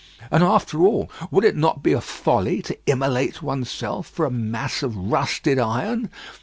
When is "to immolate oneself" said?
2.63-4.07